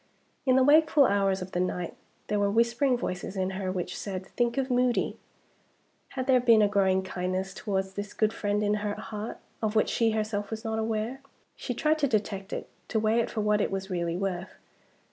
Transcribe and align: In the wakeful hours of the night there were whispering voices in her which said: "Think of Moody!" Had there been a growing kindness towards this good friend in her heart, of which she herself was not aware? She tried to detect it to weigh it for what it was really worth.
In 0.47 0.55
the 0.55 0.63
wakeful 0.63 1.05
hours 1.05 1.43
of 1.43 1.51
the 1.51 1.59
night 1.59 1.93
there 2.25 2.39
were 2.39 2.49
whispering 2.49 2.97
voices 2.97 3.35
in 3.35 3.51
her 3.51 3.71
which 3.71 3.95
said: 3.95 4.25
"Think 4.25 4.57
of 4.57 4.71
Moody!" 4.71 5.19
Had 6.17 6.25
there 6.25 6.39
been 6.39 6.63
a 6.63 6.67
growing 6.67 7.03
kindness 7.03 7.53
towards 7.53 7.93
this 7.93 8.11
good 8.15 8.33
friend 8.33 8.63
in 8.63 8.73
her 8.81 8.95
heart, 8.95 9.37
of 9.61 9.75
which 9.75 9.89
she 9.89 10.09
herself 10.09 10.49
was 10.49 10.65
not 10.65 10.79
aware? 10.79 11.21
She 11.55 11.75
tried 11.75 11.99
to 11.99 12.07
detect 12.07 12.51
it 12.51 12.67
to 12.87 12.99
weigh 12.99 13.19
it 13.19 13.29
for 13.29 13.41
what 13.41 13.61
it 13.61 13.69
was 13.69 13.91
really 13.91 14.17
worth. 14.17 14.55